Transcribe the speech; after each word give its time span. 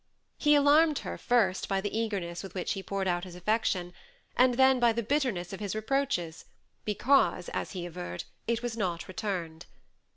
He 0.39 0.55
alarmed 0.55 0.97
her, 1.05 1.15
first 1.15 1.69
by 1.69 1.79
the 1.79 1.95
eagerness 1.95 2.41
with 2.41 2.55
which 2.55 2.71
he 2.73 2.81
poured 2.81 3.07
out 3.07 3.23
his 3.23 3.35
affection, 3.35 3.93
and 4.35 4.55
then 4.55 4.79
by 4.79 4.93
the 4.93 5.03
bitterness 5.03 5.53
of 5.53 5.59
his. 5.59 5.75
reproaches 5.75 6.45
because, 6.85 7.49
as 7.49 7.73
he 7.73 7.85
averred, 7.85 8.23
it 8.47 8.63
was 8.63 8.75
not 8.75 9.07
returned. 9.07 9.67